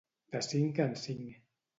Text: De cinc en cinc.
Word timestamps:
De 0.35 0.39
cinc 0.45 0.81
en 0.85 0.95
cinc. 1.01 1.29